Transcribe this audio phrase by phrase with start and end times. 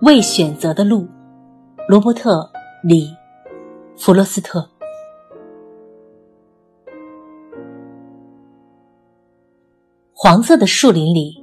[0.00, 1.06] 未选择的路，
[1.88, 2.40] 罗伯特·
[2.82, 3.06] 李·
[3.96, 4.68] 弗罗斯特。
[10.12, 11.42] 黄色的树林里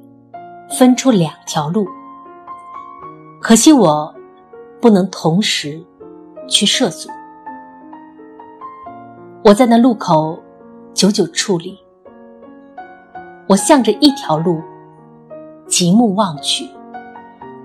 [0.77, 1.87] 分出两条路，
[3.41, 4.13] 可惜我
[4.81, 5.81] 不能同时
[6.47, 7.09] 去涉足。
[9.45, 10.37] 我在那路口
[10.93, 11.77] 久久矗立，
[13.49, 14.61] 我向着一条路
[15.67, 16.69] 极目望去。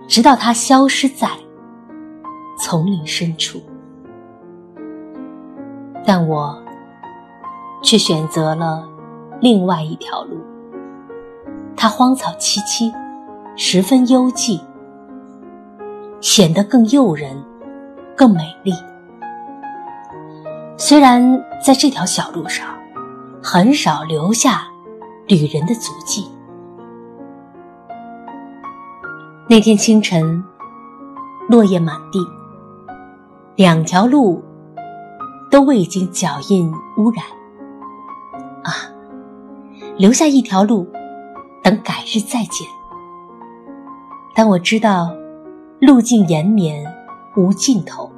[0.08, 1.28] 直到它消失在
[2.58, 3.58] 丛林深处，
[6.04, 6.62] 但我
[7.82, 8.86] 却选择了
[9.40, 10.38] 另外一条路。
[11.74, 12.92] 它荒草萋萋，
[13.56, 14.60] 十分幽寂，
[16.20, 17.42] 显得更诱人，
[18.14, 18.72] 更美丽。
[20.76, 22.66] 虽然在这条小路上，
[23.42, 24.66] 很少留下
[25.26, 26.30] 旅人的足迹。
[29.48, 30.44] 那天清晨，
[31.48, 32.18] 落叶满地，
[33.56, 34.42] 两条路
[35.50, 37.24] 都未经脚印污染。
[38.64, 38.72] 啊，
[39.96, 40.86] 留下一条路，
[41.62, 42.66] 等改日再见。
[44.34, 45.10] 但我知道，
[45.80, 46.84] 路径延绵
[47.36, 48.10] 无尽头，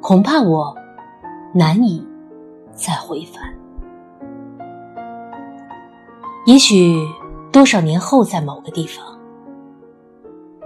[0.00, 0.74] 恐怕我
[1.52, 2.04] 难以
[2.74, 3.57] 再回返。
[6.48, 7.06] 也许
[7.52, 9.04] 多少年后，在某个地方。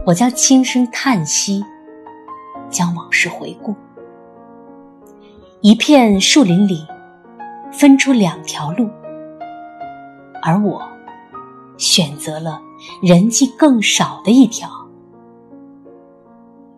[0.06, 1.60] 我将轻声叹息，
[2.70, 3.74] 将往事回顾。
[5.60, 6.86] 一片树林里，
[7.72, 8.88] 分出两条路，
[10.40, 10.88] 而我
[11.78, 12.62] 选择了
[13.02, 14.70] 人迹更少的一条，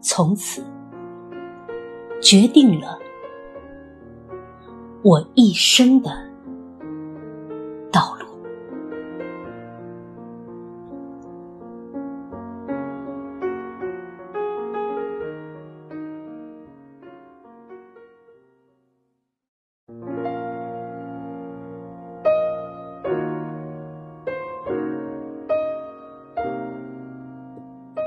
[0.01, 0.65] 从此
[2.23, 2.99] 决定了
[5.03, 6.11] 我一生的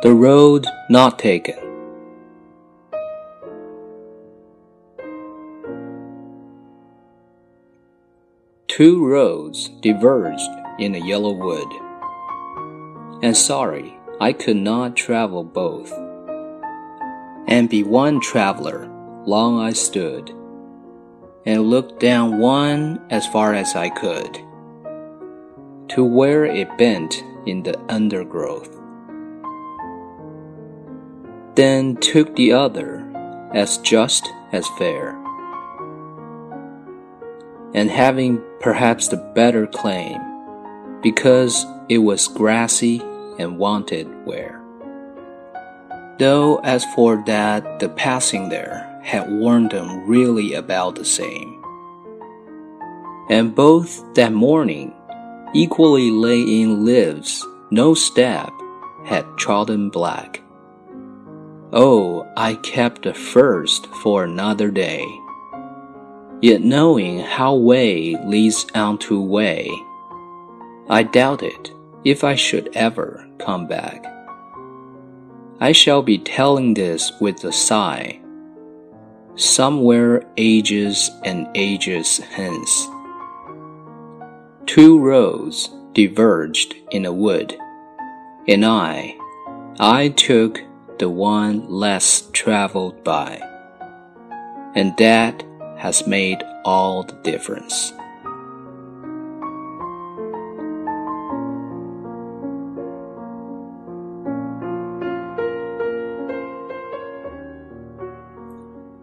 [0.08, 1.58] The Road Not Taken.
[8.70, 11.68] Two roads diverged in a yellow wood,
[13.22, 15.92] and sorry I could not travel both.
[17.50, 18.90] And be one traveler,
[19.26, 20.30] long I stood,
[21.46, 24.40] and looked down one as far as I could,
[25.90, 28.87] to where it bent in the undergrowth
[31.58, 33.04] then took the other
[33.54, 35.18] as just as fair,
[37.74, 40.22] and having perhaps the better claim,
[41.02, 43.02] because it was grassy
[43.40, 44.62] and wanted wear.
[46.20, 51.60] Though as for that, the passing there had warned them really about the same.
[53.30, 54.94] And both that morning
[55.56, 58.52] equally lay in lives no step
[59.06, 60.42] had trodden black.
[61.74, 65.06] Oh, I kept the first for another day.
[66.42, 69.70] Yet knowing how way leads unto way,
[70.88, 71.72] I doubted
[72.06, 74.06] if I should ever come back.
[75.60, 78.22] I shall be telling this with a sigh,
[79.36, 82.88] somewhere ages and ages hence.
[84.68, 87.58] Two roads diverged in a wood,
[88.48, 89.18] and I,
[89.80, 90.62] I took
[90.98, 93.40] the one less traveled by.
[94.76, 95.44] And that
[95.78, 97.94] has made all the difference.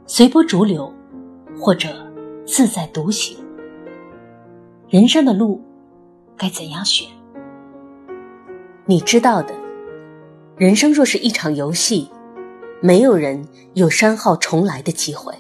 [0.07, 0.93] 随波逐流，
[1.59, 1.89] 或者
[2.47, 3.37] 自在独行。
[4.89, 5.61] 人生的路
[6.37, 7.09] 该怎样选？
[8.85, 9.64] 你知道的。
[10.57, 12.09] 人生若是一场游戏，
[12.81, 15.35] 没有人有删号重来的机会。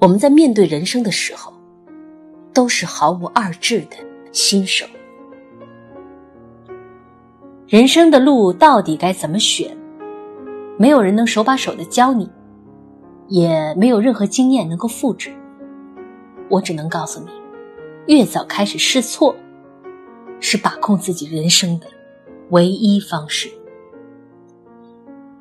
[0.00, 1.52] 我们在面对人生的时候，
[2.52, 3.96] 都是毫无二致的
[4.32, 4.84] 新手。
[7.68, 9.76] 人生的路到底该怎么选？
[10.76, 12.28] 没有人能手把手的教你，
[13.28, 15.32] 也没有任何经验能够复制。
[16.48, 17.30] 我只能告诉你，
[18.12, 19.36] 越早开始试错，
[20.40, 21.86] 是把控自己人生的
[22.50, 23.48] 唯一方式。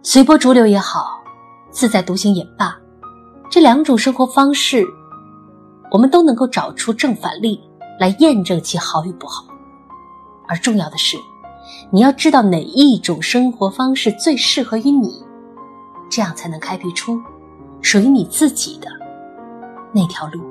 [0.06, 1.24] 随波逐流也好，
[1.72, 2.78] 自在独行也罢，
[3.50, 4.86] 这两种生活方式，
[5.90, 7.58] 我们都能够找出正反例，
[8.02, 9.46] 来验证其好与不好。
[10.46, 11.16] 而重要的是，
[11.90, 15.24] 你要知道哪一种生活方式最适合于你，
[16.12, 17.18] 这样才能开辟出
[17.82, 18.90] 属于你自己的
[19.94, 20.44] 那条路。